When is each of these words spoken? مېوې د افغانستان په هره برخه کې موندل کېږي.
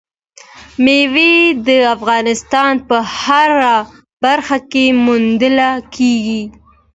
مېوې 0.83 1.35
د 1.67 1.69
افغانستان 1.95 2.73
په 2.87 2.97
هره 3.19 3.77
برخه 4.23 4.57
کې 4.71 4.85
موندل 5.05 5.57
کېږي. 5.95 6.43